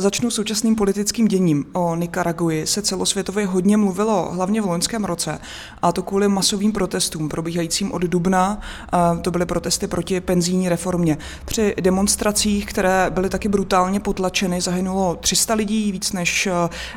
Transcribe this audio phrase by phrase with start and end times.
[0.00, 1.64] Začnu současným politickým děním.
[1.72, 5.38] O Nikaraguji se celosvětově hodně mluvilo, hlavně v loňském roce,
[5.82, 8.60] a to kvůli masovým protestům probíhajícím od dubna.
[9.22, 11.18] To byly protesty proti penzijní reformě.
[11.44, 16.48] Při demonstracích, které byly taky brutálně potlačeny, zahynulo 300 lidí, víc než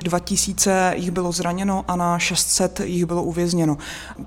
[0.04, 3.78] 2000 jich bylo zraněno a na 600 jich bylo uvězněno.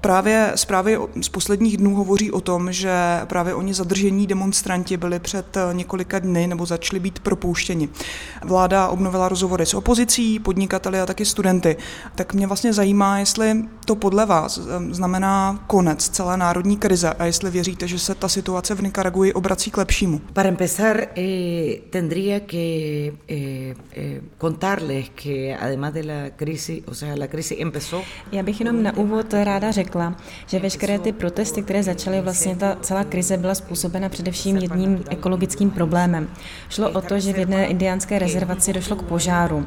[0.00, 5.56] Právě zprávy z posledních dnů hovoří o tom, že právě oni zadržení demonstranti byli před
[5.72, 7.88] několika dny nebo začali být propouštěni.
[8.44, 11.76] Vláda obnovila rozhovory s opozicí, podnikateli a taky studenty.
[12.14, 17.50] Tak mě vlastně zajímá, jestli to podle vás znamená konec celé národní krize a jestli
[17.50, 20.20] věříte, že se ta situace v Nikaraguji obrací k lepšímu.
[20.32, 27.14] Para empezar, eh, tendría que eh, eh, contarles que además de la crisis, o sea,
[27.16, 28.02] la crisis empezó.
[28.32, 32.76] Já bych jenom na úvod ráda řekla, že veškeré ty protesty, které začaly, vlastně ta
[32.80, 36.28] celá krize byla způsobena především jedním ekologickým problémem.
[36.68, 39.66] Šlo o to, že v jedné indiánské rezervaci došlo k požáru.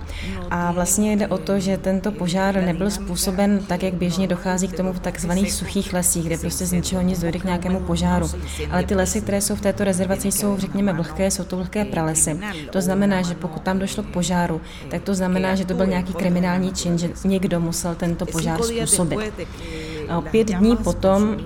[0.49, 4.77] A vlastně jde o to, že tento požár nebyl způsoben tak, jak běžně dochází k
[4.77, 8.29] tomu v takzvaných suchých lesích, kde prostě z ničeho nic dojde k nějakému požáru.
[8.71, 12.39] Ale ty lesy, které jsou v této rezervaci, jsou, řekněme, vlhké, jsou to vlhké pralesy.
[12.71, 16.13] To znamená, že pokud tam došlo k požáru, tak to znamená, že to byl nějaký
[16.13, 19.33] kriminální čin, že někdo musel tento požár způsobit.
[20.31, 21.37] Pět dní potom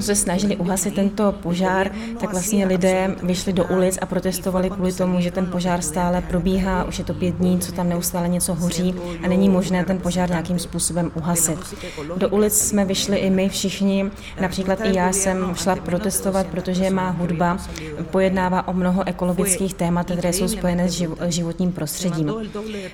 [0.00, 1.90] se snažili uhasit tento požár,
[2.20, 6.84] tak vlastně lidé vyšli do ulic a protestovali kvůli tomu, že ten požár stále probíhá,
[6.84, 10.30] už je to pět dní, co tam neustále něco hoří a není možné ten požár
[10.30, 11.58] nějakým způsobem uhasit.
[12.16, 17.10] Do ulic jsme vyšli i my všichni, například i já jsem šla protestovat, protože má
[17.10, 17.58] hudba
[18.10, 22.32] pojednává o mnoho ekologických témat, které jsou spojené s životním prostředím.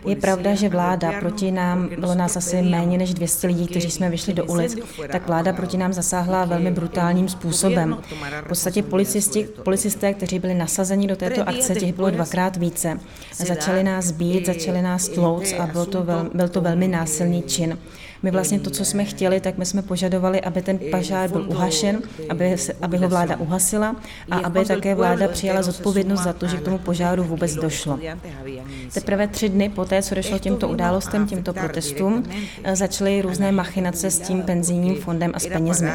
[0.07, 4.11] Je pravda, že vláda proti nám, bylo nás asi méně než 200 lidí, kteří jsme
[4.11, 4.77] vyšli do ulic,
[5.13, 7.99] tak vláda proti nám zasáhla velmi brutálně brutálním způsobem.
[8.45, 13.01] V podstatě policisti, policisté, kteří byli nasazeni do této akce, těch bylo dvakrát více.
[13.33, 17.79] Začali nás být, začali nás tlouc a byl to, vel, byl to velmi násilný čin.
[18.23, 22.01] My vlastně to, co jsme chtěli, tak my jsme požadovali, aby ten pažár byl uhašen,
[22.29, 23.97] aby, aby ho vláda uhasila
[24.31, 27.99] a aby také vláda přijala zodpovědnost za to, že k tomu požáru vůbec došlo.
[28.95, 32.25] Teprve tři dny poté, co došlo těmto událostem, těmto protestům,
[32.73, 35.91] začaly různé machinace s tím penzijním fondem a s penězmi.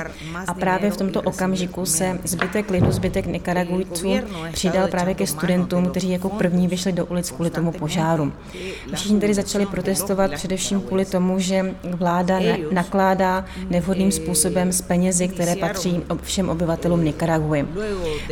[0.48, 4.14] A právě v tomto okamžiku se zbytek lidu, zbytek Nikaragujců
[4.52, 8.34] přidal právě ke studentům, kteří jako první vyšli do ulic kvůli tomu požáru.
[8.94, 14.82] Všichni tedy začali protestovat především kvůli tomu, že vláda vláda ne, nakládá nevhodným způsobem s
[14.82, 17.68] penězi, které patří všem obyvatelům Nikaraguji.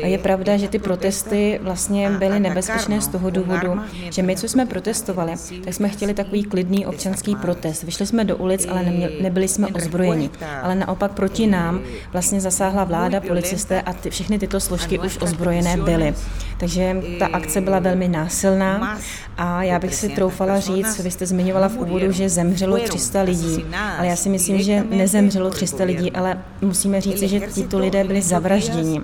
[0.03, 4.47] A je pravda, že ty protesty vlastně byly nebezpečné z toho důvodu, že my, co
[4.47, 5.33] jsme protestovali,
[5.63, 7.83] tak jsme chtěli takový klidný občanský protest.
[7.83, 8.83] Vyšli jsme do ulic, ale
[9.21, 10.29] nebyli jsme ozbrojeni.
[10.63, 11.81] Ale naopak proti nám
[12.11, 16.13] vlastně zasáhla vláda, policisté a ty, všechny tyto složky už ozbrojené byly.
[16.59, 18.99] Takže ta akce byla velmi násilná
[19.37, 23.65] a já bych si troufala říct, vy jste zmiňovala v úvodu, že zemřelo 300 lidí,
[23.73, 28.21] ale já si myslím, že nezemřelo 300 lidí, ale musíme říct, že tito lidé byli
[28.21, 29.01] zavražděni.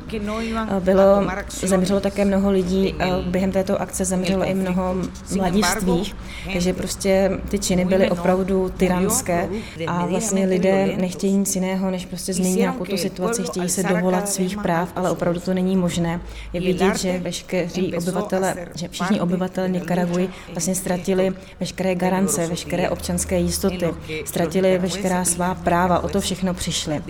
[0.79, 2.95] Bylo, zemřelo také mnoho lidí,
[3.25, 4.95] během této akce zemřelo i mnoho
[5.35, 6.15] mladistvých,
[6.53, 9.49] takže prostě ty činy byly opravdu tyranské
[9.87, 14.29] a vlastně lidé nechtějí nic jiného, než prostě změnit nějakou tu situaci, chtějí se dovolat
[14.29, 16.21] svých práv, ale opravdu to není možné.
[16.53, 23.39] Je vidět, že veškeří obyvatele, že všichni obyvatele Nikaraguji vlastně ztratili veškeré garance, veškeré občanské
[23.39, 23.89] jistoty,
[24.25, 27.01] ztratili veškerá svá práva, o to všechno přišli.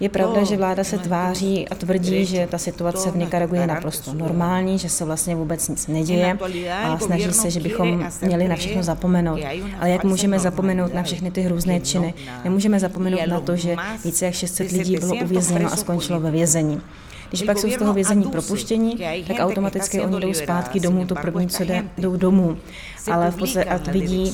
[0.00, 4.14] Je pravda, že vláda se tváří a tvrdí, že ta situace v Nikaraguji je naprosto
[4.14, 6.38] normální, že se vlastně vůbec nic neděje
[6.84, 9.40] a snaží se, že bychom měli na všechno zapomenout.
[9.80, 12.14] Ale jak můžeme zapomenout na všechny ty hrůzné činy?
[12.44, 16.80] Nemůžeme zapomenout na to, že více jak 600 lidí bylo uvězněno a skončilo ve vězení.
[17.28, 21.48] Když pak jsou z toho vězení propuštění, tak automaticky oni jdou zpátky domů, to první,
[21.48, 22.56] co jde, jdou domů.
[23.10, 24.32] Ale v podstatě vidí,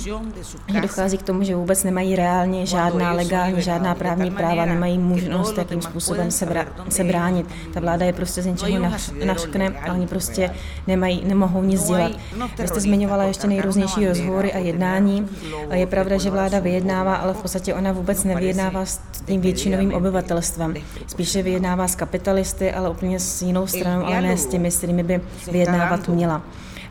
[0.68, 5.58] že dochází k tomu, že vůbec nemají reálně žádná legální, žádná právní práva, nemají možnost,
[5.58, 7.46] jakým způsobem se, brá, se bránit.
[7.74, 8.90] Ta vláda je prostě z něčeho
[9.24, 10.50] nařkne a oni prostě
[10.86, 12.12] nemají, nemohou nic dělat.
[12.58, 15.28] Vy jste zmiňovala ještě nejrůznější rozhovory a jednání.
[15.72, 20.74] Je pravda, že vláda vyjednává, ale v podstatě ona vůbec nevyjednává s tím většinovým obyvatelstvem.
[21.06, 25.02] Spíše vyjednává s kapitalisty, ale úplně s jinou stranou, ale ne s těmi, s kterými
[25.02, 25.20] by
[25.52, 26.42] vyjednávat měla.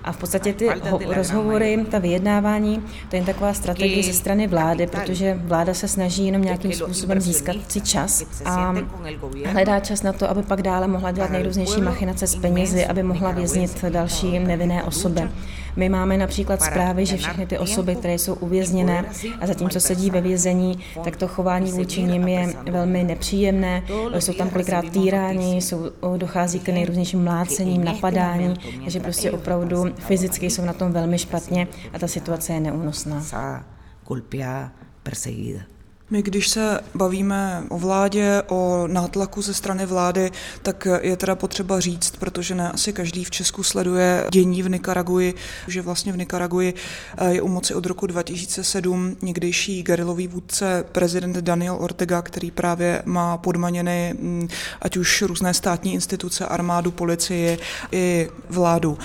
[0.03, 2.77] A v podstatě ty ho- rozhovory, ta vyjednávání,
[3.09, 7.21] to je jen taková strategie ze strany vlády, protože vláda se snaží jenom nějakým způsobem
[7.21, 8.75] získat si čas a
[9.45, 13.31] hledá čas na to, aby pak dále mohla dělat nejrůznější machinace s penězi, aby mohla
[13.31, 15.21] věznit další nevinné osoby.
[15.75, 19.06] My máme například zprávy, že všechny ty osoby, které jsou uvězněné
[19.41, 23.83] a zatímco sedí ve vězení, tak to chování vůči nim je velmi nepříjemné.
[24.19, 25.77] Jsou tam kolikrát týrání, jsou,
[26.17, 28.53] dochází k nejrůznějším mlácením, napadání,
[28.83, 33.22] takže prostě opravdu fyzicky jsou na tom velmi špatně a ta situace je neúnosná.
[35.04, 35.72] perseguida.
[36.13, 40.31] My, když se bavíme o vládě, o nátlaku ze strany vlády,
[40.62, 45.33] tak je teda potřeba říct, protože ne asi každý v Česku sleduje dění v Nikaraguji,
[45.68, 46.74] že vlastně v Nikaraguji
[47.18, 53.01] eh, je u moci od roku 2007 někdejší gerilový vůdce prezident Daniel Ortega, který právě
[53.06, 54.48] má podmaněny mm,
[54.81, 57.57] ať už různé státní instituce, armádu, policii
[57.92, 58.98] i vládu.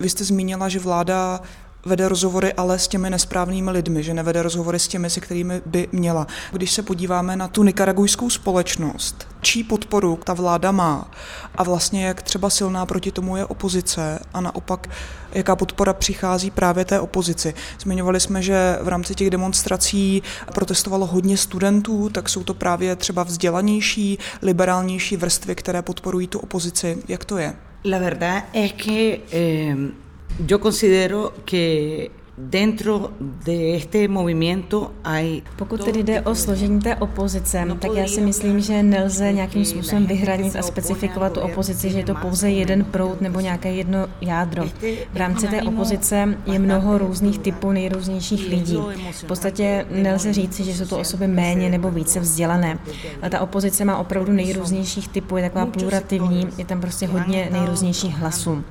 [0.00, 1.40] Vy jste zmínila, že vláda
[1.86, 5.88] vede rozhovory ale s těmi nesprávnými lidmi, že nevede rozhovory s těmi, se kterými by
[5.92, 6.26] měla.
[6.52, 11.10] Když se podíváme na tu nikaragujskou společnost, čí podporu ta vláda má
[11.54, 14.88] a vlastně jak třeba silná proti tomu je opozice a naopak
[15.32, 17.54] jaká podpora přichází právě té opozici.
[17.80, 20.22] Zmiňovali jsme, že v rámci těch demonstrací
[20.54, 27.02] protestovalo hodně studentů, tak jsou to právě třeba vzdělanější, liberálnější vrstvy, které podporují tu opozici.
[27.08, 27.56] Jak to je?
[27.84, 30.05] La verdad es que eh,
[30.48, 33.10] Yo considero que dentro
[33.44, 35.42] de este movimiento hay...
[35.56, 40.06] Pokud tedy jde o složení té opozice, tak já si myslím, že nelze nějakým způsobem
[40.06, 44.64] vyhradit a specifikovat tu opozici, že je to pouze jeden proud nebo nějaké jedno jádro.
[45.12, 48.78] V rámci té opozice je mnoho různých typů nejrůznějších lidí.
[49.12, 52.78] V podstatě nelze říci, že jsou to osoby méně nebo více vzdělané.
[53.22, 58.16] A ta opozice má opravdu nejrůznějších typů, je taková plurativní, je tam prostě hodně nejrůznějších
[58.16, 58.64] hlasů.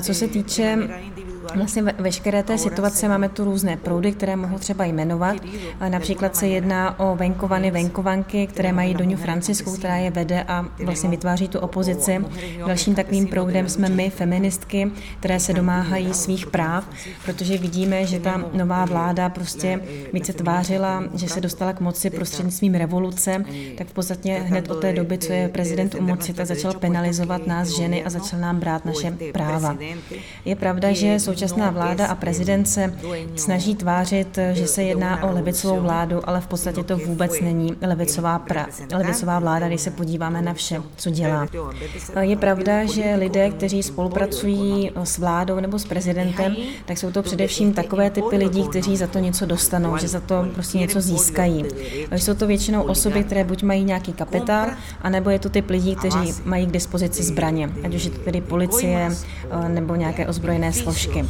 [0.00, 0.78] Co se týče
[1.54, 5.36] vlastně veškeré té situace, máme tu různé proudy, které mohu třeba jmenovat.
[5.88, 11.10] Například se jedná o venkovany, venkovanky, které mají Doňu Francisku, která je vede a vlastně
[11.10, 12.24] vytváří tu opozici.
[12.66, 14.90] Dalším takovým proudem jsme my, feministky,
[15.20, 16.84] které se domáhají svých práv,
[17.24, 19.80] protože vidíme, že ta nová vláda prostě
[20.12, 23.44] více tvářila, že se dostala k moci prostřednictvím revoluce,
[23.78, 27.46] tak v podstatě hned od té doby, co je prezident u moci, tak začal penalizovat
[27.46, 29.76] nás ženy a začal nám brát naše práva.
[30.44, 32.94] Je pravda, že současná vláda a prezident se
[33.36, 38.38] snaží tvářit, že se jedná o levicovou vládu, ale v podstatě to vůbec není levicová,
[38.38, 41.46] pra, levicová vláda, když se podíváme na vše, co dělá.
[42.20, 46.56] Je pravda, že lidé, kteří spolupracují s vládou nebo s prezidentem,
[46.86, 50.46] tak jsou to především takové typy lidí, kteří za to něco dostanou, že za to
[50.54, 51.64] prostě něco získají.
[52.10, 54.66] Jsou to většinou osoby, které buď mají nějaký kapitál,
[55.02, 58.40] anebo je to typ lidí, kteří mají k dispozici zbraně, ať už je to tedy
[58.40, 59.10] policie,
[59.68, 61.27] nebo nějaké ozbrojené složky.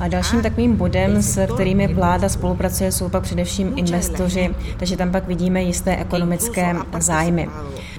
[0.00, 5.26] A dalším takovým bodem, s kterými vláda spolupracuje, jsou pak především investoři, takže tam pak
[5.26, 7.48] vidíme jisté ekonomické zájmy.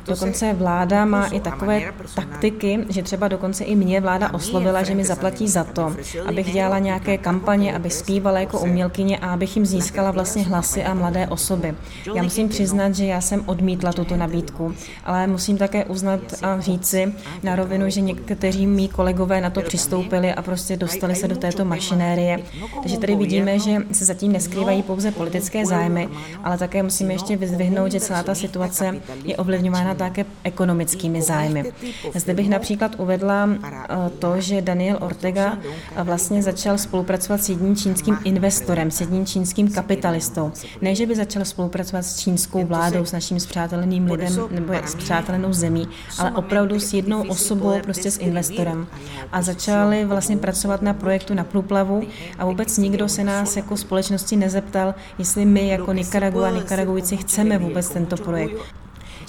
[0.07, 1.81] Dokonce vláda má i takové
[2.15, 5.95] taktiky, že třeba dokonce i mě vláda oslovila, že mi zaplatí za to,
[6.25, 10.93] abych dělala nějaké kampaně, abych zpívala jako umělkyně a abych jim získala vlastně hlasy a
[10.93, 11.75] mladé osoby.
[12.15, 14.73] Já musím přiznat, že já jsem odmítla tuto nabídku,
[15.05, 17.13] ale musím také uznat a říci
[17.43, 21.65] na rovinu, že někteří mý kolegové na to přistoupili a prostě dostali se do této
[21.91, 22.39] mašinérie.
[22.81, 26.09] Takže tady vidíme, že se zatím neskrývají pouze politické zájmy,
[26.43, 31.71] ale také musíme ještě vyzdvihnout, že celá ta situace je ovlivňována také ekonomickými zájmy.
[32.15, 35.57] Zde bych například uvedla eh, to, že Daniel Ortega
[36.03, 40.51] vlastně začal spolupracovat s jedním čínským investorem, s jedním čínským kapitalistou.
[40.81, 45.53] Ne, že by začal spolupracovat s čínskou vládou, s naším zpřáteleným lidem nebo s přátelenou
[45.53, 45.87] zemí,
[46.19, 48.87] ale opravdu s jednou osobou, prostě s investorem.
[49.31, 51.43] A začali vlastně pracovat na projektu na
[51.85, 52.07] průplavu
[52.37, 57.89] a vůbec nikdo se nás jako společnosti nezeptal, jestli my jako Nicaragua, Nicaraguici chceme vůbec
[57.89, 58.80] tento projekt.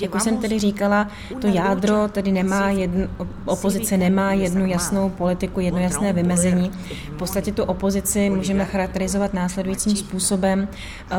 [0.03, 1.09] Jak už jsem tedy říkala,
[1.41, 3.09] to jádro tedy nemá jednu,
[3.45, 6.71] opozice nemá jednu jasnou politiku, jedno jasné vymezení.
[7.15, 10.69] V podstatě tu opozici můžeme charakterizovat následujícím způsobem.
[11.11, 11.17] Eh,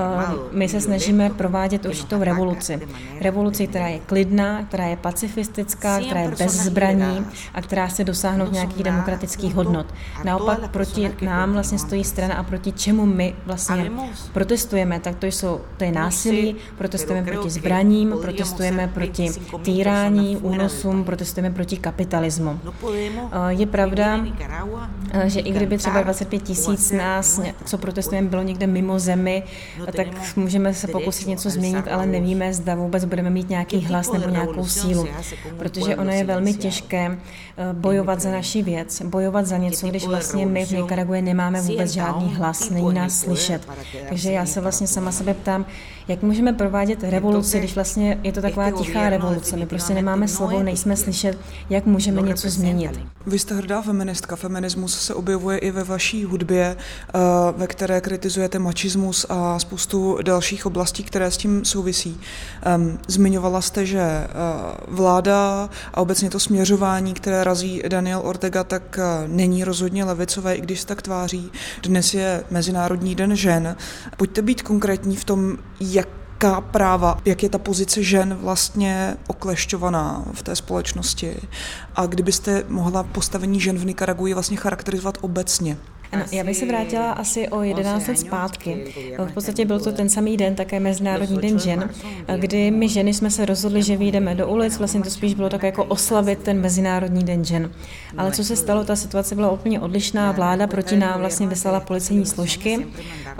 [0.51, 2.79] my se snažíme provádět určitou revoluci.
[3.21, 8.51] Revoluci, která je klidná, která je pacifistická, která je bez zbraní a která chce dosáhnout
[8.51, 9.85] nějakých demokratických hodnot.
[10.23, 13.91] Naopak proti nám vlastně stojí strana a proti čemu my vlastně
[14.33, 19.29] protestujeme, tak to jsou to je násilí, protestujeme proti zbraním, protestujeme protestujeme proti
[19.63, 22.59] týrání, únosům, protestujeme proti kapitalismu.
[23.47, 24.25] Je pravda,
[25.25, 29.43] že i kdyby třeba 25 tisíc nás, co protestujeme, bylo někde mimo zemi,
[29.95, 34.29] tak můžeme se pokusit něco změnit, ale nevíme, zda vůbec budeme mít nějaký hlas nebo
[34.29, 35.07] nějakou sílu,
[35.57, 37.17] protože ono je velmi těžké
[37.73, 42.35] bojovat za naši věc, bojovat za něco, když vlastně my v Nikaraguje nemáme vůbec žádný
[42.35, 43.67] hlas, není nás slyšet.
[44.09, 45.65] Takže já se vlastně sama sebe ptám,
[46.07, 49.57] jak můžeme provádět revoluci, když vlastně je to tak taková tichá revoluce.
[49.57, 51.37] My prostě nemáme slovo, nejsme slyšet,
[51.69, 52.99] jak můžeme něco změnit.
[53.25, 54.35] Vy jste hrdá feministka.
[54.35, 57.19] Feminismus se objevuje i ve vaší hudbě, eh,
[57.57, 62.19] ve které kritizujete mačismus a spoustu dalších oblastí, které s tím souvisí.
[63.07, 64.27] Zmiňovala jste, že eh,
[64.87, 70.61] vláda a obecně to směřování, které razí Daniel Ortega, tak eh, není rozhodně levicové, i
[70.61, 71.51] když se tak tváří.
[71.83, 73.75] Dnes je Mezinárodní den žen.
[74.17, 76.07] Pojďte být konkrétní v tom, jak
[76.43, 81.35] jaká práva, jak je ta pozice žen vlastně oklešťovaná v té společnosti
[81.95, 85.77] a kdybyste mohla postavení žen v Nikaraguji vlastně charakterizovat obecně.
[86.13, 88.77] Ano, já bych se vrátila asi o 11 let zpátky.
[89.27, 91.89] V podstatě byl to ten samý den, také Mezinárodní den žen,
[92.37, 94.77] kdy my ženy jsme se rozhodli, že vyjdeme do ulic.
[94.77, 97.71] Vlastně to spíš bylo tak jako oslavit ten Mezinárodní den žen.
[98.17, 100.31] Ale co se stalo, ta situace byla úplně odlišná.
[100.31, 102.87] Vláda proti nám vlastně vyslala policejní složky,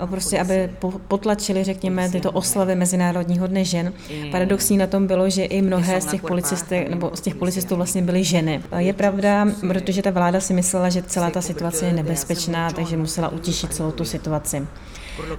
[0.06, 0.70] prostě aby
[1.08, 3.92] potlačili, řekněme, tyto oslavy Mezinárodního dne žen.
[4.30, 8.02] Paradoxní na tom bylo, že i mnohé z těch policistů, nebo z těch policistů vlastně
[8.02, 8.62] byly ženy.
[8.78, 13.28] Je pravda, protože ta vláda si myslela, že celá ta situace je nebezpečná takže musela
[13.28, 14.66] utišit celou tu situaci.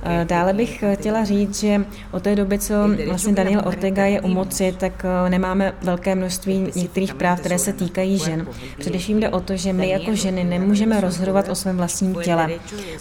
[0.03, 2.74] Eh, dále bych chtěla říct, že od té doby, co
[3.08, 7.74] vlastně Daniel Ortega je u moci, tak eh, nemáme velké množství některých práv, které se
[7.74, 8.48] týkají žen.
[8.79, 12.50] Především jde o to, že my jako ženy nemůžeme rozhodovat o svém vlastním těle.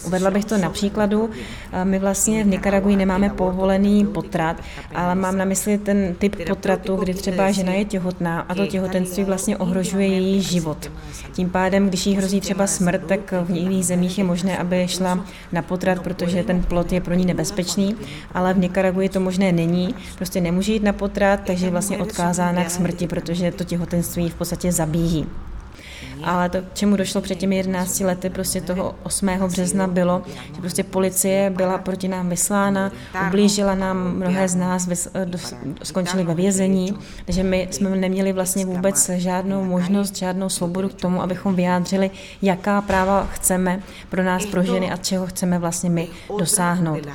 [0.05, 1.29] Uvedla bych to na příkladu.
[1.71, 4.61] Eh, my vlastně v Nikaraguji nemáme povolený potrat,
[4.95, 9.23] ale mám na mysli ten typ potratu, kdy třeba žena je těhotná a to těhotenství
[9.23, 10.91] vlastně ohrožuje její život.
[11.33, 15.25] Tím pádem, když jí hrozí třeba smrt, tak v jiných zemích je možné, aby šla
[15.51, 17.95] na potrat, protože ten plot je pro ní nebezpečný,
[18.33, 22.63] ale v Nikaraguji to možné není, prostě nemůže jít na potrat, takže je vlastně odkázána
[22.63, 25.27] k smrti, protože to těhotenství v podstatě zabíjí.
[26.25, 29.27] Ale to, čemu došlo před těmi 11 lety, prostě toho 8.
[29.27, 30.21] března bylo,
[30.55, 32.91] že prostě policie byla proti nám vyslána,
[33.27, 35.37] ublížila nám mnohé z nás, vys, do,
[35.83, 41.21] skončili ve vězení, takže my jsme neměli vlastně vůbec žádnou možnost, žádnou svobodu k tomu,
[41.21, 43.79] abychom vyjádřili, jaká práva chceme
[44.09, 46.07] pro nás, pro ženy a čeho chceme vlastně my
[46.39, 47.07] dosáhnout.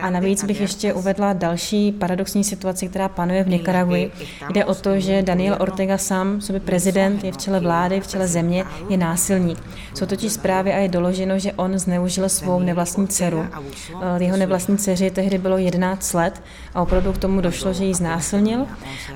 [0.00, 4.12] A navíc bych ještě uvedla další paradoxní situaci, která panuje v Nikaraguji.
[4.52, 8.28] Jde o to, že Daniel Ortega sám, sobě prezident, je v čele vlády, v čele
[8.28, 8.55] země,
[8.88, 9.58] je násilník.
[9.94, 13.46] Jsou totiž zprávy a je doloženo, že on zneužil svou nevlastní dceru.
[13.48, 16.42] Eh, jeho nevlastní dceři tehdy bylo 11 let
[16.74, 18.66] a opravdu k tomu došlo, že ji znásilnil.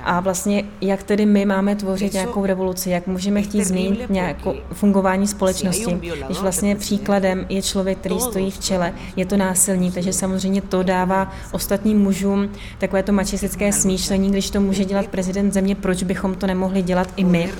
[0.04, 5.26] A vlastně, jak tedy my máme tvořit nějakou revoluci, jak můžeme chtít změnit nějakou fungování
[5.26, 10.62] společnosti, když vlastně příkladem je člověk, který stojí v čele, je to násilník, takže samozřejmě
[10.62, 16.02] to dává ostatním mužům takové to mačistické smýšlení, když to může dělat prezident země, proč
[16.02, 17.50] bychom to nemohli dělat i my.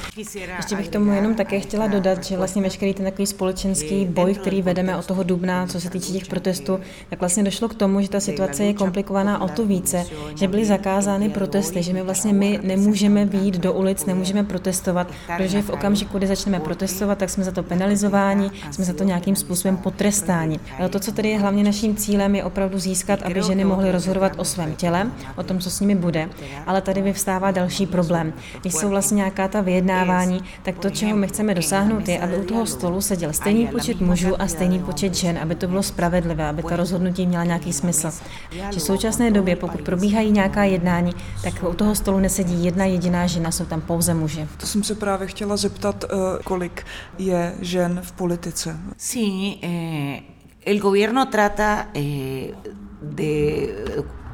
[0.56, 4.62] Ještě bych tomu jenom také chtěla dodat, že vlastně veškerý ten takový společenský boj, který
[4.62, 8.08] vedeme od toho dubna, co se týče těch protestů, tak vlastně došlo k tomu, že
[8.08, 12.60] ta situace je komplikovaná o to více, že byly zakázány protesty, že my vlastně my
[12.62, 17.50] nemůžeme výjít do ulic, nemůžeme protestovat, protože v okamžiku, kdy začneme protestovat, tak jsme za
[17.50, 20.60] to penalizováni, jsme za to nějakým způsobem potrestáni.
[20.78, 24.32] Ale to, co tedy je hlavně naším cílem, je opravdu získat, aby ženy mohly rozhodovat
[24.36, 26.28] o svém těle, o tom, co s nimi bude.
[26.66, 28.32] Ale tady vyvstává další problém.
[28.60, 32.44] Když jsou vlastně nějaká ta vyjednávání, tak to, čeho my chceme dosáhnout, je, aby u
[32.44, 36.62] toho stolu seděl stejný počet mužů a stejný počet žen, aby to bylo spravedlivé, aby
[36.62, 38.10] ta rozhodnutí měla nějaký smysl.
[38.50, 43.26] Že v současné době, pokud probíhají nějaká jednání, tak u toho stolu nesedí jedna jediná
[43.26, 44.48] žena, jsou tam pouze muži.
[44.56, 46.86] To jsem se právě chtěla zeptat, eh, kolik
[47.18, 48.76] je žen v politice.
[48.96, 50.22] Sí, eh,
[50.66, 52.54] el gobierno trata eh,
[53.02, 53.68] de,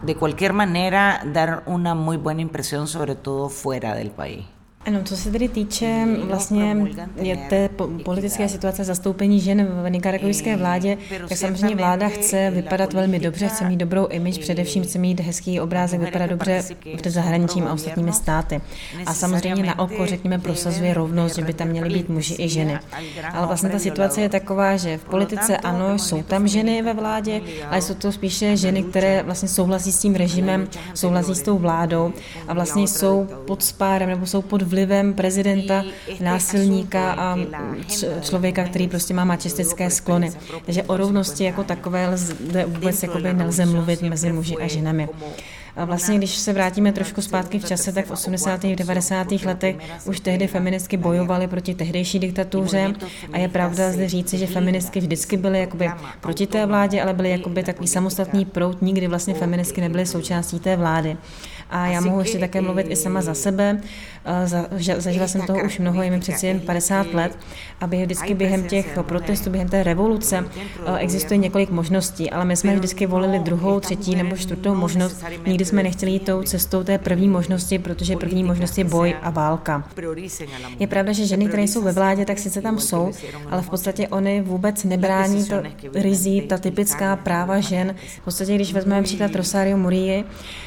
[0.03, 4.56] de cualquier manera dar una muy buena impresión, sobre todo fuera del país.
[4.87, 6.77] Ano, co se tedy týče vlastně
[7.17, 7.69] je té
[8.05, 13.69] politické situace zastoupení žen v nikaragujské vládě, tak samozřejmě vláda chce vypadat velmi dobře, chce
[13.69, 16.63] mít dobrou image, především chce mít hezký obrázek, vypadat dobře
[16.97, 18.61] před zahraničím a ostatními státy.
[19.07, 22.79] A samozřejmě na oko, řekněme, prosazuje rovnost, že by tam měly být muži i ženy.
[23.33, 27.41] Ale vlastně ta situace je taková, že v politice ano, jsou tam ženy ve vládě,
[27.71, 32.13] ale jsou to spíše ženy, které vlastně souhlasí s tím režimem, souhlasí s tou vládou
[32.49, 35.85] a vlastně jsou pod spárem nebo jsou pod vlivem vlivem prezidenta,
[36.21, 37.39] násilníka a
[38.21, 40.31] člověka, který prostě má mačistické sklony.
[40.65, 45.09] Takže o rovnosti jako takové zde vůbec jakoby nelze mluvit mezi muži a ženami.
[45.77, 48.65] A vlastně, když se vrátíme trošku zpátky v čase, tak v 80.
[48.65, 49.33] a 90.
[49.33, 52.95] letech už tehdy feministky bojovaly proti tehdejší diktatuře
[53.33, 55.91] a je pravda zde říci, že feministky vždycky byly jakoby
[56.21, 60.77] proti té vládě, ale byly jakoby takový samostatný prout, nikdy vlastně feministky nebyly součástí té
[60.77, 61.17] vlády.
[61.71, 63.81] A já mohu ještě také mluvit i sama za sebe.
[64.97, 67.39] Zažila jsem toho už mnoho, je mi přeci jen 50 let.
[67.81, 70.45] A vždycky během těch protestů, během té revoluce
[70.99, 75.25] existuje několik možností, ale my jsme vždycky volili druhou, třetí nebo čtvrtou možnost.
[75.47, 79.31] Nikdy jsme nechtěli jít tou cestou té první možnosti, protože první možnost je boj a
[79.31, 79.85] válka.
[80.79, 83.11] Je pravda, že ženy, které jsou ve vládě, tak sice tam jsou,
[83.51, 85.63] ale v podstatě oni vůbec nebrání to
[85.95, 87.95] rizí, ta typická práva žen.
[88.21, 90.25] V podstatě, když vezmeme příklad Rosario Murie,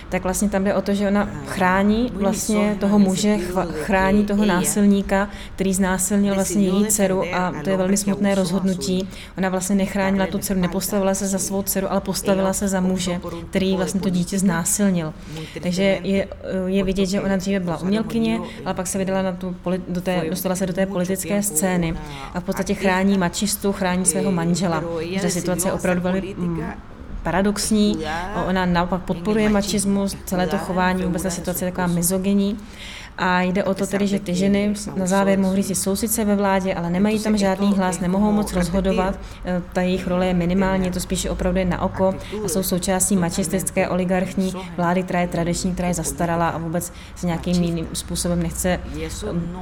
[0.10, 3.38] tak vlastně tam jde o to, že ona chrání vlastně toho muže,
[3.72, 9.08] chrání toho násilníka, který znásilnil vlastně její dceru a to je velmi smutné rozhodnutí.
[9.38, 13.22] Ona vlastně nechránila tu dceru, nepostavila se za svou dceru, ale postavila se za muže,
[13.50, 15.14] který vlastně to dítě znásilnil.
[15.64, 16.28] Takže je,
[16.66, 19.56] je vidět, že ona dříve byla umělkyně, ale pak se vydala na tu,
[19.88, 21.96] do té, dostala se do té politické scény
[22.34, 24.84] a v podstatě chrání mačistu, chrání svého manžela.
[25.22, 26.36] Ta situace je opravdu velmi
[27.24, 28.06] paradoxní.
[28.48, 32.58] Ona naopak podporuje mačismus, celé to chování, vůbec ta situace je taková mizogyní.
[33.22, 36.36] A jde o to tedy, že ty ženy na závěr mohou říct, jsou sice ve
[36.36, 40.86] vládě, ale nemají tam žádný hlas, nemohou moc rozhodovat, e, ta jejich role je minimální,
[40.86, 45.74] je to spíše opravdu na oko a jsou součástí mačistické oligarchní vlády, která je tradiční,
[45.74, 48.80] která je zastarala a vůbec s nějakým jiným způsobem nechce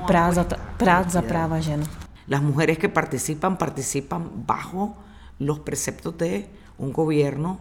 [0.08, 0.46] prát za,
[0.78, 1.84] prát za práva žen.
[2.30, 4.94] Las mujeres que participan, participan bajo
[5.40, 6.44] los preceptos de
[6.78, 7.58] un gobierno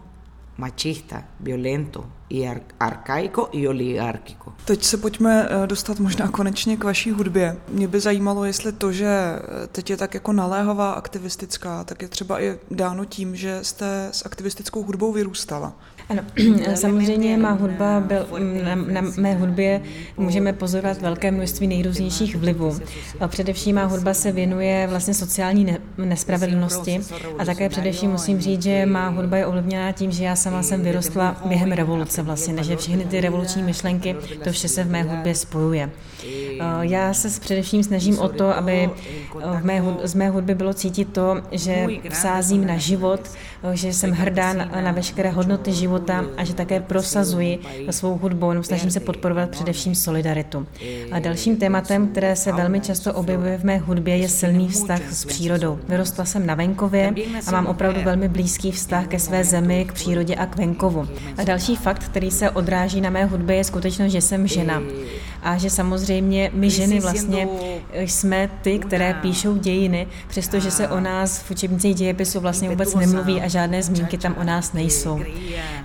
[0.57, 2.45] machista, violento y
[2.79, 4.53] arcaico y oligárquico.
[4.65, 7.57] Teď se pojďme eh, dostat možná konečně k vaší hudbě.
[7.69, 12.09] Mě by zajímalo, jestli to, že eh, teď je tak jako naléhavá aktivistická, tak je
[12.09, 15.73] třeba i dáno tím, že jste s aktivistickou hudbou vyrůstala.
[16.09, 16.23] Ano,
[16.75, 18.27] samozřejmě má hudba, byl,
[18.65, 19.83] na, na mé hudbě
[20.17, 22.79] můžeme pozorovat velké množství nejrůznějších vlivů.
[23.27, 27.01] Především má hudba se věnuje vlastně sociální ne, nespravedlnosti
[27.39, 30.83] a také především musím říct, že má hudba je ovlivněná tím, že já sama jsem
[30.83, 35.35] vyrostla během revoluce vlastně, než všechny ty revoluční myšlenky, to vše se v mé hudbě
[35.35, 35.91] spojuje.
[36.81, 38.91] Já se především snažím o to, aby
[39.61, 43.21] v mé, z mé hudby bylo cítit to, že vsázím na život,
[43.73, 45.96] že jsem hrdá na, na veškeré hodnoty života
[46.37, 47.59] a že také prosazuji
[47.91, 50.67] svou hudbou, nebo snažím se podporovat především solidaritu.
[51.12, 55.25] A dalším tématem, které se velmi často objevuje v mé hudbě, je silný vztah s
[55.25, 55.79] přírodou.
[55.88, 57.15] Vyrostla jsem na venkově
[57.47, 61.09] a mám opravdu velmi blízký vztah ke své zemi, k přírodě a k venkovu.
[61.38, 64.83] A další fakt, který se odráží na mé hudbě, je skutečnost, že jsem žena
[65.47, 67.49] a že samozřejmě my ženy vlastně
[67.95, 73.43] jsme ty, které píšou dějiny, přestože se o nás v učebnici dějepisu vlastně vůbec nemluví
[73.43, 75.21] a žádné zmínky tam o nás nejsou.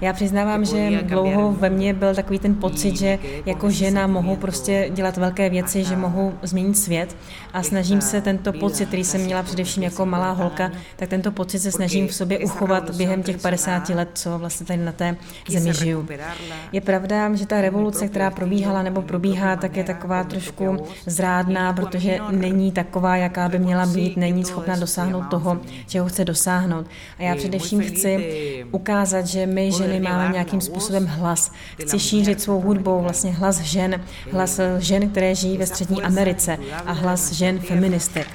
[0.02, 4.90] Já přiznávám, že dlouho ve mně byl takový ten pocit, že jako žena mohu prostě
[4.94, 7.16] dělat velké věci, že mohu změnit svět
[7.54, 11.60] a snažím se tento pocit, který jsem měla především jako malá holka, tak tento pocit
[11.60, 15.16] se snažím v sobě uchovat během těch 50 let, co vlastně tady na té
[15.50, 16.08] zemi žiju.
[16.72, 22.20] Je pravda, že ta revoluce, která probíhala nebo probíhá, tak je taková trošku zrádná, protože
[22.32, 26.86] není taková, jaká by měla být, není schopna dosáhnout toho, čeho chce dosáhnout.
[27.20, 31.52] A já především chci ukázat, že my ženy máme nějakým způsobem hlas.
[31.82, 36.92] Chci šířit svou hudbou vlastně hlas žen, hlas žen, které žijí ve Střední Americe a
[36.92, 38.28] hlas žen feministek.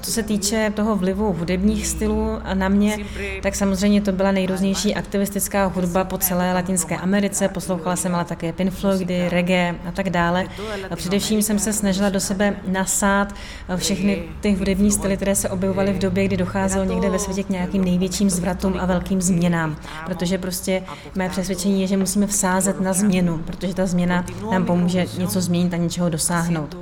[0.00, 2.98] Co se týče toho vlivu hudebních stylů na mě,
[3.42, 7.48] tak samozřejmě to byla nejrůznější aktivistická hudba po celé Latinské Americe.
[7.48, 10.46] Poslouchala jsem ale také Pink Floydy, reggae a tak dále.
[10.90, 13.34] A především jsem se snažila do sebe nasát
[13.76, 17.48] všechny ty hudební styly, které se objevovaly v době, kdy docházelo někde ve světě k
[17.48, 19.76] nějakým největším zvratům a velkým změnám.
[20.06, 20.82] Protože prostě
[21.14, 25.74] mé přesvědčení je, že musíme vsázet na změnu, protože ta změna nám pomůže něco změnit
[25.74, 26.76] a něčeho dosáhnout.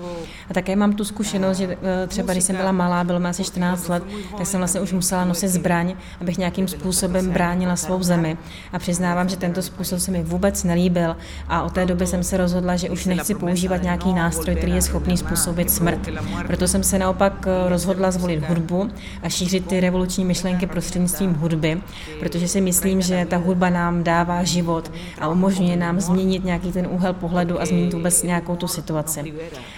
[0.51, 3.45] A také mám tu zkušenost, že eh, třeba když jsem byla malá, bylo mi asi
[3.45, 4.03] 14 let,
[4.39, 8.37] tak jsem vlastně už musela nosit zbraň, abych nějakým způsobem bránila svou zemi.
[8.73, 11.17] A přiznávám, že tento způsob se mi vůbec nelíbil
[11.49, 14.83] a od té doby jsem se rozhodla, že už nechci používat nějaký nástroj, který je
[14.83, 16.09] schopný způsobit smrt.
[16.47, 18.91] Proto jsem se naopak eh, rozhodla zvolit hudbu
[19.23, 21.83] a šířit ty revoluční myšlenky prostřednictvím hudby,
[22.21, 26.87] protože si myslím, že ta hudba nám dává život a umožňuje nám změnit nějaký ten
[26.91, 29.35] úhel pohledu a změnit vůbec nějakou tu situaci.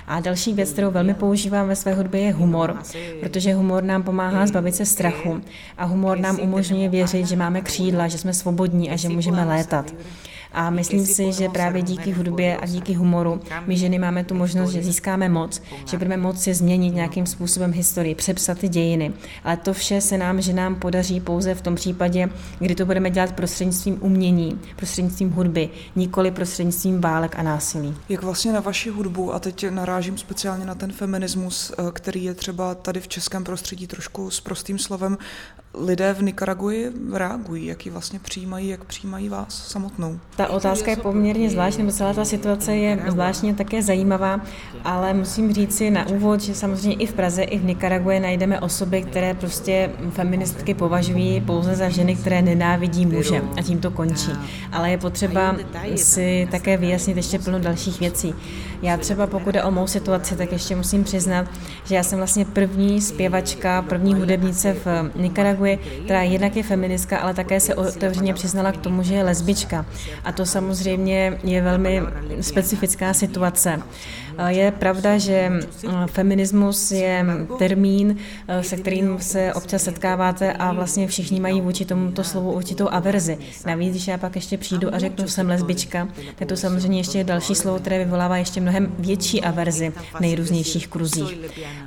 [0.07, 2.77] A další věc, kterou velmi používám ve své hudbě, je humor,
[3.21, 5.41] protože humor nám pomáhá zbavit se strachu
[5.79, 9.95] a humor nám umožňuje věřit, že máme křídla, že jsme svobodní a že můžeme létat.
[10.57, 14.71] A myslím si, že právě díky hudbě a díky humoru my ženy máme tu možnost,
[14.71, 19.13] že získáme moc, že budeme moci změnit nějakým způsobem historii, přepsat ty dějiny.
[19.45, 23.33] Ale to vše se nám ženám podaří pouze v tom případě, kdy to budeme dělat
[23.33, 27.95] prostřednictvím umění, prostřednictvím hudby, nikoli prostřednictvím válek a násilí.
[28.09, 32.35] Jak vlastně na vaši hudbu, a teď narážím speciálně na ten feminismus, eh, který je
[32.35, 35.19] třeba tady v českém prostředí trošku s prostým slovem,
[35.77, 40.21] lidé v Nikaraguji reagují, jak ji vlastně přijímají, jak přijímají vás samotnou?
[40.37, 44.41] Ta otázka je poměrně zvláštní, nebo celá ta situace je zvláštně také zajímavá,
[44.85, 48.61] ale musím říct si na úvod, že samozřejmě i v Praze, i v Nikaraguji najdeme
[48.61, 54.31] osoby, které prostě feministky považují pouze za ženy, které nenávidí muže a tím to končí.
[54.73, 55.57] Ale je potřeba
[55.97, 58.35] si také vyjasnit ještě plno dalších věcí.
[58.83, 61.47] Já třeba pokud jde o mou situaci, tak ještě musím přiznat,
[61.85, 67.35] že já jsem vlastně první zpěvačka, první hudebnice v Nikaraguji, která jednak je feministka, ale
[67.35, 69.87] také se otevřeně přiznala k tomu, že je lesbička.
[70.27, 72.03] A to samozřejmě je velmi
[72.41, 73.83] specifická situace.
[74.49, 75.53] Je pravda, že
[76.07, 77.27] feminismus je
[77.59, 78.17] termín,
[78.61, 83.39] se kterým se občas setkáváte a vlastně všichni mají vůči tomuto slovu určitou averzi.
[83.67, 87.19] Navíc, když já pak ještě přijdu a řeknu, že jsem lesbička, tak to samozřejmě ještě
[87.19, 91.39] je další slovo, které vyvolává ještě mnohem větší averzi v nejrůznějších kruzích.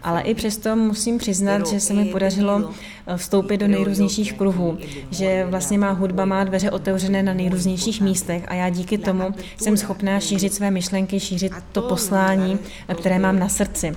[0.03, 2.71] Ale i přesto musím přiznat, že se mi podařilo
[3.15, 4.77] vstoupit do nejrůznějších kruhů,
[5.11, 9.23] že vlastně má hudba má dveře otevřené na nejrůznějších místech a já díky tomu
[9.61, 12.38] jsem schopná šířit své myšlenky, šířit to poslání,
[12.95, 13.95] které mám na srdci.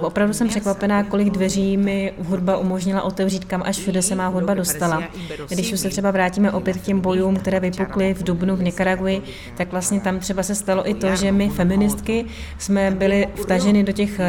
[0.00, 4.54] Opravdu jsem překvapená, kolik dveří mi hudba umožnila otevřít, kam až všude se má hudba
[4.54, 5.02] dostala.
[5.48, 9.22] Když už se třeba vrátíme opět k těm bojům, které vypukly v Dubnu v Nikaraguji,
[9.56, 12.24] tak vlastně tam třeba se stalo i to, že my feministky
[12.58, 14.20] jsme byli vtaženy do těch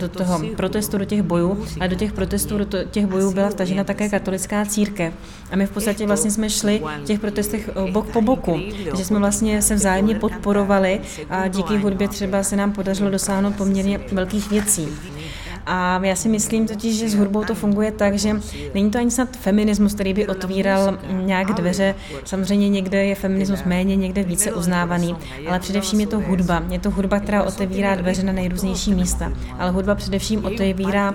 [0.00, 3.84] do toho protestu, do těch bojů a do těch protestů, do těch bojů byla vtažena
[3.84, 5.14] také katolická církev.
[5.50, 8.60] A my v podstatě vlastně jsme šli v těch protestech eh, bok po boku,
[8.96, 14.00] že jsme vlastně se vzájemně podporovali a díky hudbě třeba se nám podařilo dosáhnout poměrně
[14.12, 14.88] velkých věcí.
[15.66, 18.36] A já si myslím totiž, že s hudbou to funguje tak, že
[18.74, 21.94] není to ani snad feminismus, který by otvíral nějak dveře.
[22.24, 25.16] Samozřejmě někde je feminismus méně, někde více uznávaný,
[25.48, 26.62] ale především je to hudba.
[26.70, 29.32] Je to hudba, která otevírá dveře na nejrůznější místa.
[29.58, 31.14] Ale hudba především otevírá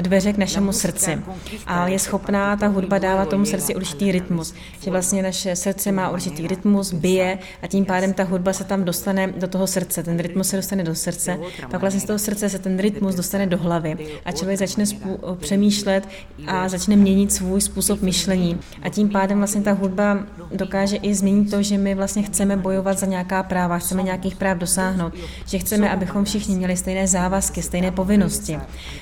[0.00, 1.18] dveře k našemu srdci.
[1.66, 4.54] A je schopná ta hudba dávat tomu srdci určitý rytmus.
[4.80, 8.84] Že vlastně naše srdce má určitý rytmus, bije a tím pádem ta hudba se tam
[8.84, 10.02] dostane do toho srdce.
[10.02, 11.38] Ten rytmus se dostane do srdce,
[11.70, 15.36] pak vlastně z toho srdce se ten rytmus dostane do hlavy a člověk začne spů-
[15.36, 16.08] přemýšlet
[16.46, 18.58] a začne měnit svůj způsob myšlení.
[18.82, 20.18] A tím pádem vlastně ta hudba
[20.52, 24.58] dokáže i změnit to, že my vlastně chceme bojovat za nějaká práva, chceme nějakých práv
[24.58, 25.12] dosáhnout,
[25.46, 28.58] že chceme, abychom všichni měli stejné závazky, stejné povinnosti.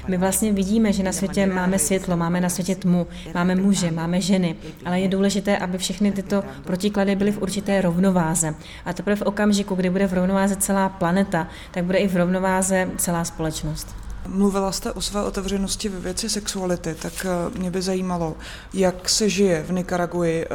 [0.09, 4.21] My vlastně vidíme, že na světě máme světlo, máme na světě tmu, máme muže, máme
[4.21, 8.55] ženy, ale je důležité, aby všechny tyto protiklady byly v určité rovnováze.
[8.85, 12.91] A teprve v okamžiku, kdy bude v rovnováze celá planeta, tak bude i v rovnováze
[12.97, 13.97] celá společnost.
[14.29, 18.37] Mluvila jste o své otevřenosti ve věci sexuality, tak eh, mě by zajímalo,
[18.75, 20.47] jak se žije v Nikaraguji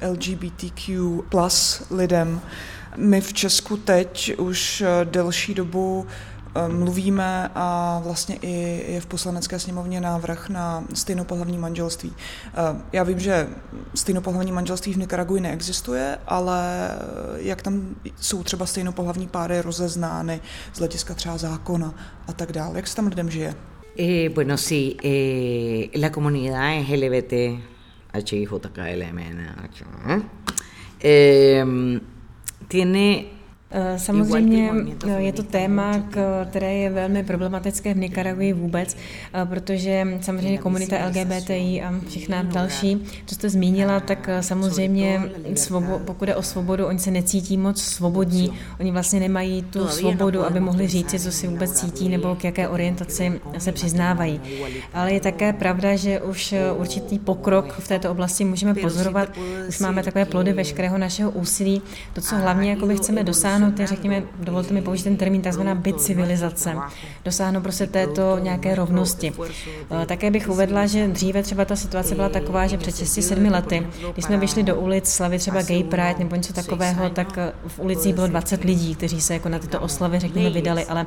[0.00, 2.40] eh, LGBTQ plus lidem.
[2.96, 6.06] My v Česku teď už eh, delší dobu
[6.68, 12.12] mluvíme a vlastně i je v poslanecké sněmovně návrh na stejnopohlavní manželství.
[12.46, 13.48] Eh, já vím, že
[13.94, 16.90] stejnopohlavní manželství v Nikaraguji neexistuje, ale
[17.36, 20.40] jak tam jsou třeba stejnopohlavní páry rozeznány
[20.72, 21.94] z hlediska třeba zákona
[22.26, 22.76] a tak dále.
[22.76, 23.54] Jak se tam lidem žije?
[24.00, 27.32] Eh, bueno, sí, eh, la comunidad LGBT,
[28.14, 29.40] HIJKLMN,
[31.04, 31.30] eh,
[32.68, 33.37] tiene Eh,
[33.96, 34.72] samozřejmě
[35.06, 36.02] eh, je to téma,
[36.50, 38.96] které je velmi problematické v Nikaragui vůbec,
[39.34, 45.22] eh, protože samozřejmě komunita LGBTI a všechna další, co jste zmínila, tak samozřejmě
[45.54, 50.44] svobo, pokud je o svobodu, oni se necítí moc svobodní, oni vlastně nemají tu svobodu,
[50.44, 54.40] aby mohli říct, co si vůbec cítí nebo k jaké orientaci se přiznávají.
[54.94, 59.28] Ale je také pravda, že už určitý pokrok v této oblasti můžeme pozorovat,
[59.68, 61.82] už máme takové plody veškerého našeho úsilí.
[62.12, 66.00] To, co hlavně jakoby chceme dosáhnout, dosáhnout, řekněme, dovolte mi použít ten termín, takzvaná byt
[66.00, 66.76] civilizace,
[67.24, 69.32] dosáhnout prostě této nějaké rovnosti.
[70.02, 73.86] Eh, také bych uvedla, že dříve třeba ta situace byla taková, že před 6-7 lety,
[74.12, 77.78] když jsme vyšli do ulic slavy třeba Gay Pride nebo něco takového, tak eh, v
[77.78, 81.06] ulici bylo 20 lidí, kteří se jako na tyto oslavy, řekněme, vydali, ale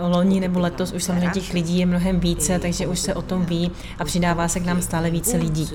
[0.00, 3.44] loni nebo letos už samozřejmě těch lidí je mnohem více, takže už se o tom
[3.44, 5.70] ví a přidává se k nám stále více lidí.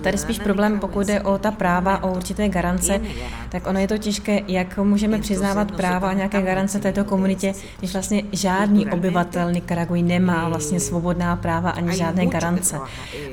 [0.00, 3.00] Tady spíš problém, pokud jde o ta práva, o určité garance,
[3.48, 7.92] tak ono je to těžké, jak můžeme přiznávat práva a nějaké garance této komunitě, když
[7.92, 12.78] vlastně žádný obyvatel Nikaraguji nemá vlastně svobodná práva ani žádné garance.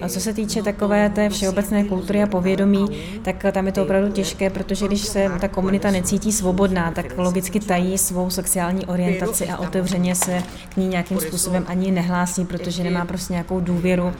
[0.02, 2.86] A co se týče takové té všeobecné kultury a povědomí,
[3.22, 7.60] tak tam je to opravdu těžké, protože když se ta komunita necítí svobodná, tak logicky
[7.60, 13.06] tají svou sexuální orientaci a otevřeně se k ní nějakým způsobem ani nehlásí, protože nemá
[13.06, 14.14] prostě nějakou důvěru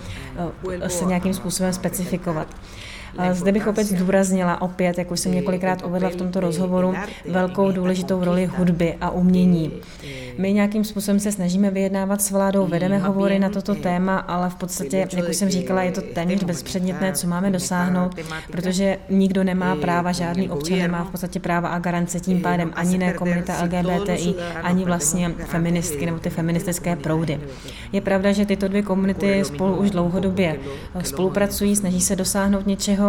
[0.82, 2.48] eh, se nějakým způsobem specifikovat identifikovat.
[3.32, 6.94] Zde bych opět zdůraznila opět, jak už jsem několikrát uvedla v tomto rozhovoru,
[7.30, 9.72] velkou důležitou roli hudby a umění.
[10.38, 14.56] My nějakým způsobem se snažíme vyjednávat s vládou, vedeme hovory na toto téma, ale v
[14.56, 18.16] podstatě, jak už jsem říkala, je to téměř bezpředmětné, co máme dosáhnout,
[18.52, 22.98] protože nikdo nemá práva, žádný občan nemá v podstatě práva a garance tím pádem ani
[22.98, 27.40] ne komunita LGBTI, ani vlastně feministky nebo ty feministické proudy.
[27.92, 30.56] Je pravda, že tyto dvě komunity spolu už dlouhodobě
[31.04, 33.05] spolupracují, snaží se dosáhnout něčeho.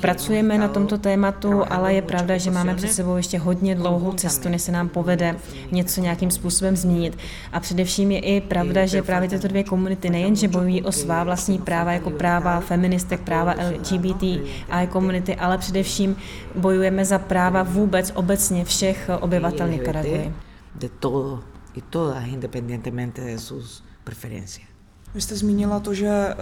[0.00, 4.48] Pracujeme na tomto tématu, ale je pravda, že máme před sebou ještě hodně dlouhou cestu,
[4.48, 5.36] než se nám povede
[5.72, 7.18] něco nějakým způsobem změnit.
[7.52, 11.58] A především je i pravda, že právě tyto dvě komunity nejenže bojují o svá vlastní
[11.58, 14.24] práva, jako práva feministek, práva LGBT
[14.70, 16.16] a komunity, ale především
[16.54, 20.32] bojujeme za práva vůbec obecně všech obyvatel Nikaraguy.
[20.74, 21.40] De todo
[21.76, 24.71] y todas, independientemente de sus preferencias.
[25.14, 26.34] Vy jste zmínila to, že eh,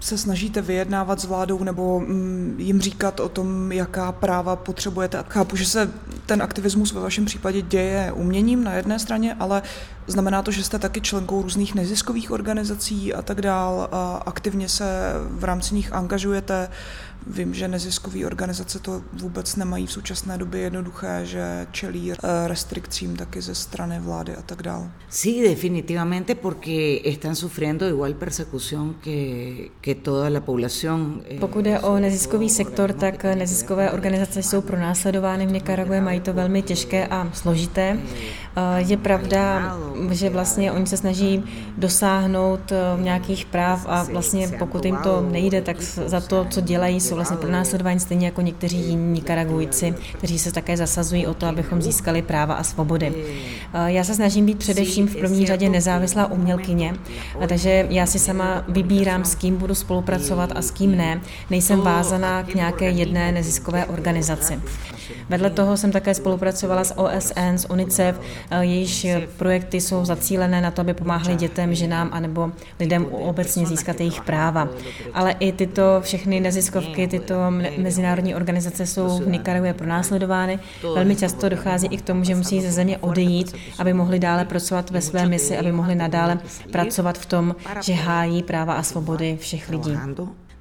[0.00, 5.24] se snažíte vyjednávat s vládou nebo mm, jim říkat o tom, jaká práva potřebujete.
[5.28, 5.90] Chápu, že se
[6.26, 9.62] ten aktivismus ve vašem případě děje uměním na jedné straně, ale
[10.06, 15.12] znamená to, že jste taky členkou různých neziskových organizací a tak dál a aktivně se
[15.30, 16.68] v rámci nich angažujete.
[17.26, 23.16] Vím, že neziskové organizace to vůbec nemají v současné době jednoduché, že čelí eh, restrikcím
[23.16, 24.90] taky ze strany vlády a tak dále.
[25.10, 31.22] Sí, definitivamente, porque están sufriendo igual persecución que, que toda la población.
[31.30, 36.32] Eh, Pokud je o neziskový sektor, tak neziskové organizace jsou pronásledovány v Nikarague, mají to
[36.32, 37.98] velmi těžké a složité.
[38.56, 39.76] Eh, je pravda,
[40.10, 41.44] že vlastně oni se snaží
[41.78, 47.14] dosáhnout nějakých práv a vlastně pokud jim to nejde, tak za to, co dělají, jsou
[47.14, 51.82] vlastně pro následování stejně jako někteří jiní Nikaragujci, kteří se také zasazují o to, abychom
[51.82, 53.14] získali práva a svobody.
[53.86, 56.94] Já se snažím být především v první řadě nezávislá umělkyně,
[57.48, 61.20] takže já si sama vybírám, s kým budu spolupracovat a s kým ne.
[61.50, 64.60] Nejsem vázaná k nějaké jedné neziskové organizaci.
[65.28, 68.20] Vedle toho jsem také spolupracovala s OSN, s UNICEF,
[68.60, 74.22] jejíž projekty jsou zacílené na to, aby pomáhali dětem, ženám anebo lidem obecně získat jejich
[74.22, 74.68] práva.
[75.14, 77.34] Ale i tyto všechny neziskovky, tyto
[77.78, 80.58] mezinárodní organizace jsou v Nikaraguě pronásledovány.
[80.94, 84.90] Velmi často dochází i k tomu, že musí ze země odejít, aby mohli dále pracovat
[84.90, 86.38] ve své misi, aby mohli nadále
[86.72, 89.96] pracovat v tom, že hájí práva a svobody všech lidí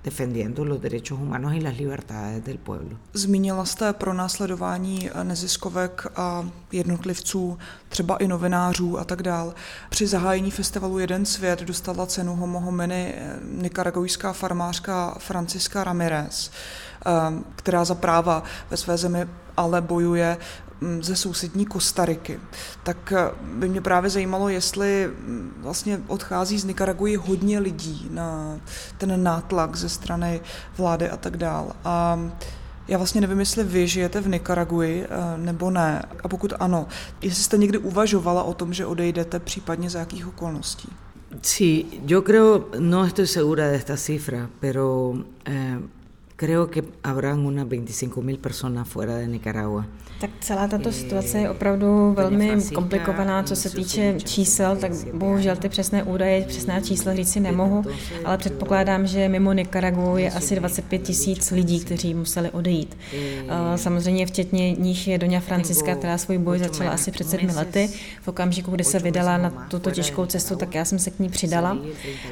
[0.04, 2.98] defendiendo los derechos humanos y las libertades del pueblo.
[3.14, 7.58] Zmínila jste pro následování neziskovek a jednotlivců,
[7.90, 9.54] třeba i novinářů a tak dál.
[9.90, 13.16] Při zahájení festivalu Jeden svět dostala cenu Homo hominy
[13.52, 16.52] nikaragujská farmářka Franciska Ramirez,
[17.06, 17.10] eh,
[17.56, 20.38] která za práva ve své zemi ale bojuje
[21.02, 22.40] ze sousední Kostariky.
[22.84, 28.60] Tak eh, by mě právě zajímalo, jestli mm, vlastně odchází z Nikaraguji hodně lidí na
[28.98, 30.42] ten nátlak ze strany
[30.78, 31.76] vlády a tak dál.
[31.86, 32.20] A
[32.88, 36.06] já vlastně nevím, jestli vy žijete v Nikaraguji eh, nebo ne.
[36.24, 36.88] A pokud ano,
[37.22, 40.90] jestli jste někdy uvažovala o tom, že odejdete, případně za jakých okolností?
[41.42, 45.16] Sí, yo creo, no estoy segura de esta cifra, pero
[45.46, 45.80] eh,
[46.36, 49.86] creo que habrán unas 25 mil personas fuera de Nicaragua.
[50.22, 55.70] Tak celá tato situace je opravdu velmi komplikovaná, co se týče čísel, tak bohužel ty
[55.70, 57.84] přesné údaje, přesná čísla říct si nemohu,
[58.26, 62.98] ale předpokládám, že mimo Nikaragu je asi 25 tisíc lidí, kteří museli odejít.
[63.76, 67.90] Samozřejmě včetně nich je Doňa Franciska, která svůj boj začala asi před sedmi lety.
[68.22, 71.30] V okamžiku, kdy se vydala na tuto těžkou cestu, tak já jsem se k ní
[71.30, 71.78] přidala.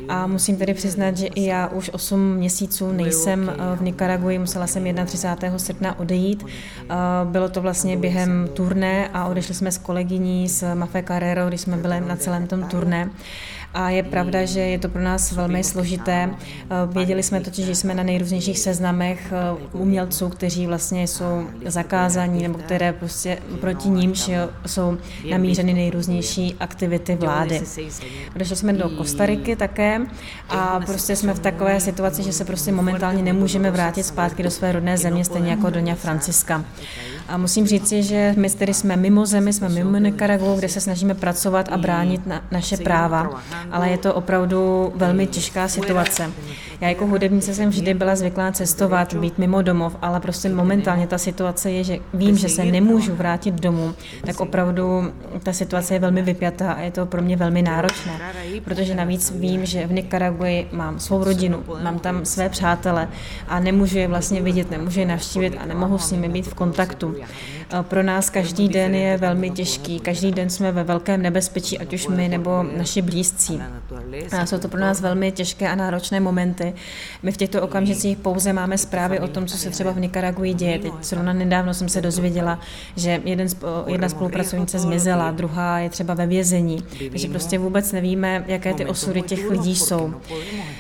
[0.07, 4.95] A musím tedy přiznat, že i já už 8 měsíců nejsem v Nikaraguji, musela jsem
[5.06, 5.60] 31.
[5.60, 6.45] srpna odejít.
[7.23, 11.77] Bylo to vlastně během turné a odešli jsme s kolegyní z Mafe Carrero, když jsme
[11.77, 13.10] byli na celém tom turné
[13.73, 16.29] a je pravda, že je to pro nás velmi složité.
[16.29, 22.43] Eh, věděli jsme totiž, že jsme na nejrůznějších seznamech eh, umělců, kteří vlastně jsou zakázaní
[22.43, 24.29] nebo které prostě proti nímž
[24.65, 24.97] jsou
[25.29, 27.62] namířeny nejrůznější aktivity vlády.
[28.36, 30.01] Došli jsme do Kostariky také
[30.49, 34.71] a prostě jsme v takové situaci, že se prostě momentálně nemůžeme vrátit zpátky do své
[34.71, 36.65] rodné země, stejně jako Doňa Franciska.
[37.27, 41.13] A musím říci, že my tedy jsme mimo zemi, jsme mimo Nikaragu, kde se snažíme
[41.13, 46.31] pracovat a bránit na, naše práva ale je to opravdu velmi těžká situace.
[46.81, 51.17] Já jako hudebnice jsem vždy byla zvyklá cestovat, být mimo domov, ale prostě momentálně ta
[51.17, 53.93] situace je, že vím, že se nemůžu vrátit domů,
[54.25, 58.19] tak opravdu ta situace je velmi vypjatá a je to pro mě velmi náročné,
[58.63, 63.07] protože navíc vím, že v Nikaraguji mám svou rodinu, mám tam své přátele
[63.47, 67.11] a nemůžu je vlastně vidět, nemůžu je navštívit a nemohu s nimi být v kontaktu.
[67.82, 72.08] Pro nás každý den je velmi těžký, každý den jsme ve velkém nebezpečí, ať už
[72.08, 73.62] my nebo naši blízcí.
[74.39, 76.74] A jsou to pro nás velmi těžké a náročné momenty.
[77.24, 80.80] My v těchto okamžicích pouze máme zprávy o tom, co se třeba v Nikaraguji děje.
[80.80, 82.60] Teď zrovna nedávno jsem se dozvěděla,
[82.95, 83.47] že jeden,
[83.88, 86.84] jedna spolupracovnice zmizela, druhá je třeba ve vězení.
[87.10, 90.13] Takže prostě vůbec nevíme, jaké ty osudy těch lidí jsou.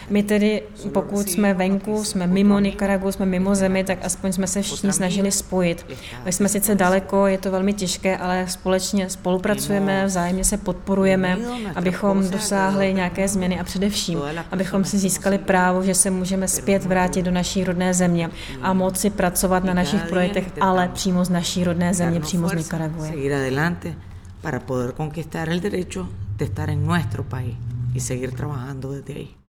[0.09, 0.61] My tedy,
[0.93, 5.31] pokud jsme venku, jsme mimo Nikaragu, jsme mimo zemi, tak aspoň jsme se všichni snažili
[5.31, 5.85] spojit.
[6.25, 11.37] My jsme sice daleko, je to velmi těžké, ale společně spolupracujeme, vzájemně se podporujeme,
[11.75, 14.19] abychom dosáhli nějaké změny a především,
[14.51, 18.29] abychom si získali právo, že se můžeme zpět vrátit do naší rodné země
[18.61, 23.13] a moci pracovat na našich projektech, ale přímo z naší rodné země, přímo z Nicaraguje.
[24.41, 27.55] para poder conquistar el derecho de estar en nuestro país
[27.93, 29.35] y seguir trabajando desde ahí.